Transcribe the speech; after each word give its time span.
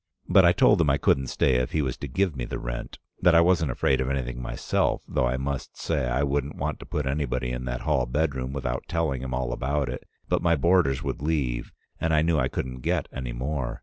But 0.27 0.45
I 0.45 0.51
told 0.51 0.81
him 0.81 0.89
I 0.89 0.97
couldn't 0.97 1.27
stay 1.27 1.57
if 1.57 1.73
he 1.73 1.83
was 1.83 1.95
to 1.97 2.07
give 2.07 2.35
me 2.35 2.45
the 2.45 2.57
rent. 2.57 2.97
That 3.21 3.35
I 3.35 3.41
wasn't 3.41 3.69
afraid 3.69 4.01
of 4.01 4.09
anything 4.09 4.41
myself, 4.41 5.03
though 5.07 5.27
I 5.27 5.37
must 5.37 5.77
say 5.79 6.07
I 6.09 6.23
wouldn't 6.23 6.55
want 6.55 6.79
to 6.79 6.87
put 6.87 7.05
anybody 7.05 7.51
in 7.51 7.65
that 7.65 7.81
hall 7.81 8.07
bedroom 8.07 8.51
without 8.51 8.85
telling 8.87 9.21
him 9.21 9.35
all 9.35 9.53
about 9.53 9.89
it; 9.89 10.07
but 10.27 10.41
my 10.41 10.55
boarders 10.55 11.03
would 11.03 11.21
leave, 11.21 11.71
and 11.99 12.15
I 12.15 12.23
knew 12.23 12.39
I 12.39 12.47
couldn't 12.47 12.79
get 12.79 13.07
any 13.13 13.31
more. 13.31 13.79